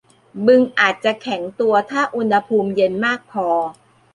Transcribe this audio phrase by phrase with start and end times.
[0.45, 3.47] บึงอาจจะแข็งตัวถ้าอุณหภูมิเย็นมากพอ